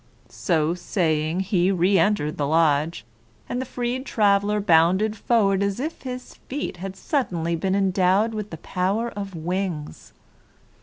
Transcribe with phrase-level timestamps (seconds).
[0.29, 3.05] So saying, he re entered the lodge,
[3.47, 8.49] and the freed traveler bounded forward as if his feet had suddenly been endowed with
[8.49, 10.11] the power of wings.